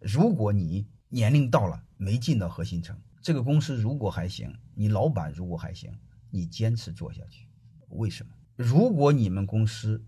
[0.00, 5.92] 如果你年龄到了没进到核心层，这个公司如果还行，你老板如果还行，
[6.30, 7.46] 你坚持做下去。
[7.88, 8.32] 为什么？
[8.56, 10.02] 如果你们公司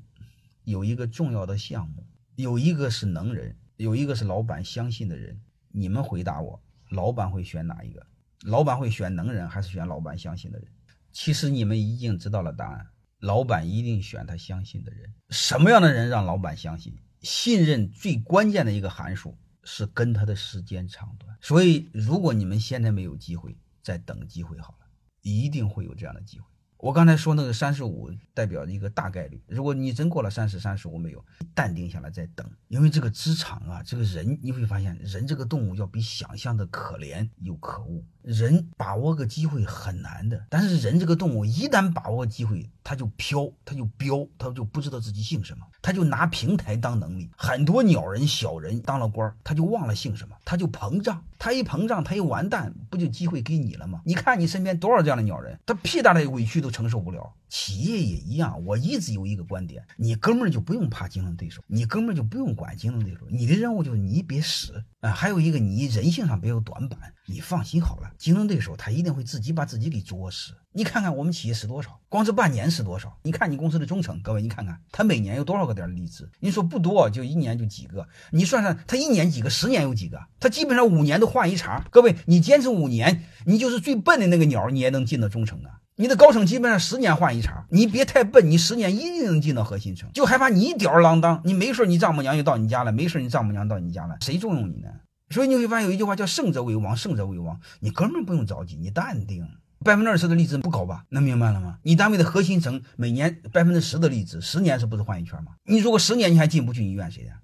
[0.65, 2.07] 有一个重要的项目，
[2.37, 5.41] 有一个是能人，有一个是老板相信的人，
[5.71, 6.61] 你们回答我，
[6.91, 8.07] 老板会选哪一个？
[8.43, 10.69] 老板会选能人还是选老板相信的人？
[11.11, 12.87] 其实你们已经知道了答案，
[13.21, 15.13] 老板一定选他相信的人。
[15.31, 16.97] 什么样的人让老板相信？
[17.23, 19.37] 信任最关键的一个函数
[19.71, 21.37] 是跟他的时间长短。
[21.43, 24.87] 所以，如果你们现在没有机会，再等机会好了，
[25.21, 26.47] 一定会有这样的机会。
[26.79, 38.05] 我刚才说那个三十五代表一个大概率，如果你真过了三十、三十五没有，淡定下来再等，因为这个职场啊，这个人你会发现，人这个动物要比想象的可怜又可恶。
[38.23, 47.29] 人把握个机会很难的，但是人这个动物一旦把握机会，他就飘，他就飙，他就不知道自己姓什么，他就拿平台当能力。
[47.37, 54.01] 很多鸟人、小人当了官，他就忘了姓什么，他就膨胀，他一膨胀，他一完蛋，不就机会给你了吗？
[54.07, 57.31] 你看你身边多少这样的鸟人，他屁大的委屈都承受不了。
[57.51, 65.11] 企业也一样，我一直有一个观点，你哥们儿就不用怕竞争对手，你哥们儿就不用管竞争对手，你的任务就是你别死啊。
[65.11, 68.11] 还有一个，你人性上别有短板，你放心好了。
[68.19, 70.53] 竞争对手他一定会自己把自己给作死。
[70.73, 73.19] 你看看我们企业是多少，光是半年是多少？
[73.23, 76.31] 你看你公司的中层，各位你看看他每年有多少个点离职？
[76.41, 78.07] 你说不多，就一年就几个。
[78.31, 80.21] 你算算他一年几个，十年有几个？
[80.39, 81.85] 他基本上五年都换一茬。
[81.91, 85.81] 各位，你坚持五年，你就是最笨的那个鸟，你也能进到中层啊。
[86.01, 90.09] 你的高层基本上十年换一茬，你别太笨，你十年一定能进到核心层。
[90.15, 94.89] 就害怕你吊儿郎当，你没事你丈母娘就到你家了，没事你丈母娘到你家了，谁重用你呢？
[95.31, 97.59] 所以你会发现有一句话叫“胜者为王，胜者为王”。
[97.81, 99.45] 你根本不用着急，你淡定。
[99.85, 101.03] 百分之二十的离职不高吧？
[101.09, 101.79] 能明白了吗？
[101.83, 105.53] 你单位的核心层每年百分之十的离职，十年是不是换一圈吗？
[105.65, 107.35] 你如果十年你还进不去，你怨谁呀？